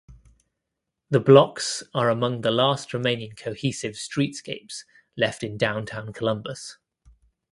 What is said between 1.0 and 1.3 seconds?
The